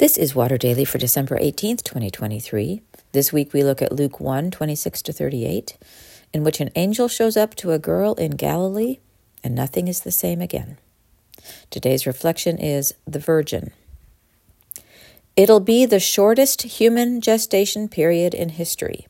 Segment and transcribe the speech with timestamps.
[0.00, 2.80] This is Water Daily for December 18th, 2023.
[3.12, 5.76] This week we look at Luke 1 26 to 38,
[6.32, 8.96] in which an angel shows up to a girl in Galilee
[9.44, 10.78] and nothing is the same again.
[11.68, 13.72] Today's reflection is the Virgin.
[15.36, 19.06] It'll be the shortest human gestation period in history.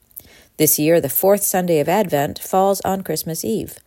[0.56, 3.78] This year, the fourth Sunday of Advent falls on Christmas Eve.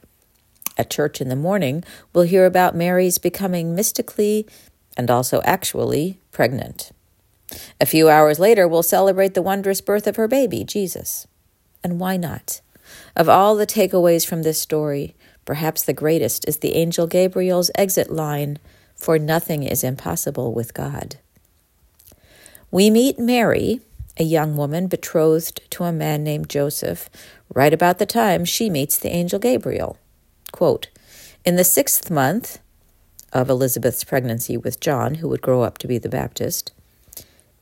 [0.78, 1.84] At church in the morning,
[2.14, 4.48] we'll hear about Mary's becoming mystically
[4.96, 6.92] and also actually pregnant.
[7.80, 11.28] A few hours later, we'll celebrate the wondrous birth of her baby, Jesus.
[11.84, 12.62] And why not?
[13.16, 18.12] Of all the takeaways from this story, perhaps the greatest is the angel Gabriel's exit
[18.12, 18.60] line
[18.96, 21.18] For nothing is impossible with God.
[22.72, 23.82] We meet Mary,
[24.18, 27.10] a young woman betrothed to a man named Joseph,
[27.54, 29.98] right about the time she meets the angel Gabriel.
[30.52, 30.88] Quote,
[31.46, 32.60] In the sixth month,
[33.34, 36.72] of Elizabeth's pregnancy with John, who would grow up to be the Baptist.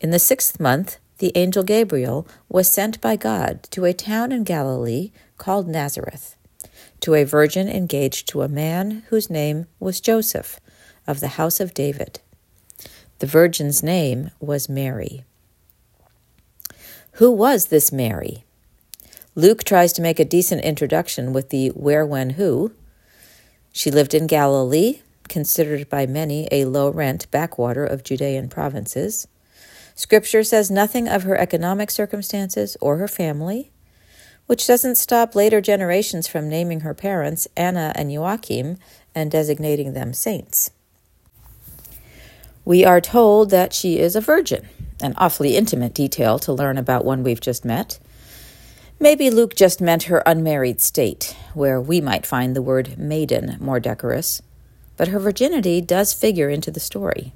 [0.00, 4.44] In the sixth month, the angel Gabriel was sent by God to a town in
[4.44, 6.36] Galilee called Nazareth,
[7.00, 10.60] to a virgin engaged to a man whose name was Joseph,
[11.06, 12.20] of the house of David.
[13.18, 15.24] The virgin's name was Mary.
[17.12, 18.44] Who was this Mary?
[19.34, 22.72] Luke tries to make a decent introduction with the where, when, who.
[23.72, 25.00] She lived in Galilee,
[25.32, 29.26] considered by many a low rent backwater of Judean provinces.
[29.94, 33.72] Scripture says nothing of her economic circumstances or her family,
[34.46, 38.76] which doesn't stop later generations from naming her parents Anna and Joachim
[39.14, 40.70] and designating them saints.
[42.66, 44.68] We are told that she is a virgin,
[45.02, 47.98] an awfully intimate detail to learn about one we've just met.
[49.00, 53.80] Maybe Luke just meant her unmarried state, where we might find the word maiden more
[53.80, 54.42] decorous
[54.96, 57.32] but her virginity does figure into the story.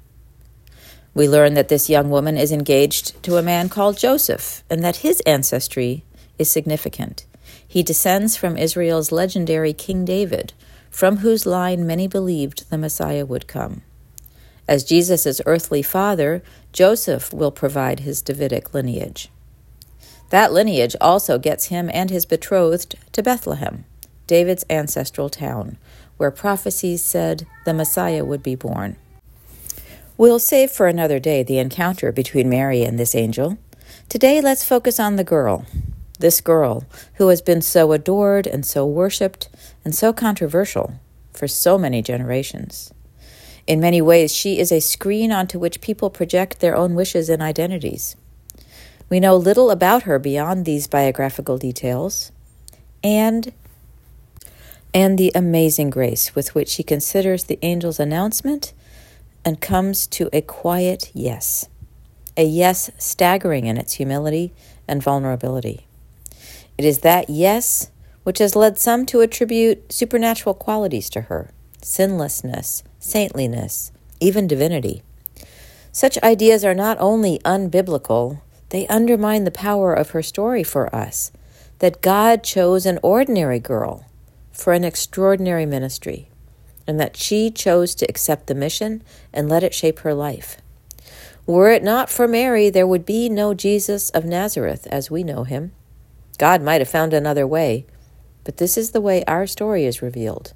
[1.13, 4.97] We learn that this young woman is engaged to a man called Joseph and that
[4.97, 6.03] his ancestry
[6.37, 7.25] is significant.
[7.67, 10.53] He descends from Israel's legendary King David,
[10.89, 13.81] from whose line many believed the Messiah would come.
[14.67, 16.43] As Jesus' earthly father,
[16.73, 19.29] Joseph will provide his Davidic lineage.
[20.29, 23.85] That lineage also gets him and his betrothed to Bethlehem,
[24.27, 25.77] David's ancestral town,
[26.17, 28.95] where prophecies said the Messiah would be born.
[30.17, 33.57] We'll save for another day the encounter between Mary and this angel.
[34.09, 35.65] Today, let's focus on the girl.
[36.19, 36.85] This girl,
[37.15, 39.49] who has been so adored and so worshipped
[39.85, 40.99] and so controversial
[41.31, 42.91] for so many generations.
[43.67, 47.41] In many ways, she is a screen onto which people project their own wishes and
[47.41, 48.15] identities.
[49.09, 52.31] We know little about her beyond these biographical details,
[53.03, 53.53] and
[54.97, 58.73] and the amazing grace with which he considers the angel's announcement
[59.45, 61.69] and comes to a quiet yes,
[62.35, 64.51] a yes staggering in its humility
[64.87, 65.85] and vulnerability.
[66.79, 67.91] It is that yes
[68.23, 71.51] which has led some to attribute supernatural qualities to her
[71.83, 75.03] sinlessness, saintliness, even divinity.
[75.91, 81.31] Such ideas are not only unbiblical, they undermine the power of her story for us
[81.77, 84.06] that God chose an ordinary girl
[84.57, 86.29] for an extraordinary ministry,
[86.87, 90.57] and that she chose to accept the mission and let it shape her life.
[91.45, 95.43] Were it not for Mary, there would be no Jesus of Nazareth as we know
[95.43, 95.71] him.
[96.37, 97.85] God might have found another way,
[98.43, 100.53] but this is the way our story is revealed.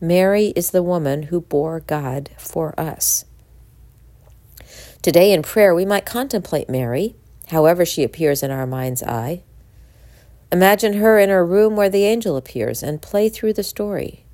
[0.00, 3.24] Mary is the woman who bore God for us.
[5.02, 7.14] Today in prayer, we might contemplate Mary,
[7.48, 9.42] however she appears in our mind's eye.
[10.54, 14.24] Imagine her in her room where the angel appears and play through the story.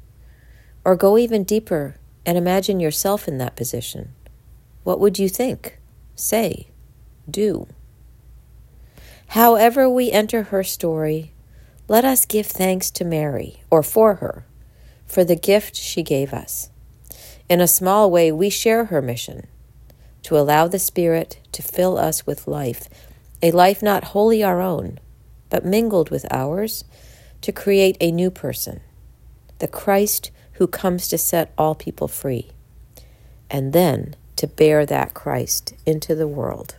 [0.85, 4.13] Or go even deeper and imagine yourself in that position.
[4.85, 5.79] What would you think,
[6.15, 6.69] say,
[7.31, 7.69] do?
[9.29, 11.33] However, we enter her story,
[11.89, 14.45] let us give thanks to Mary, or for her,
[15.07, 16.69] for the gift she gave us.
[17.49, 19.47] In a small way, we share her mission
[20.25, 22.91] to allow the Spirit to fill us with life,
[23.43, 24.99] a life not wholly our own
[25.51, 26.85] but mingled with ours
[27.43, 28.81] to create a new person,
[29.59, 32.51] the Christ who comes to set all people free,
[33.51, 36.77] and then to bear that Christ into the world.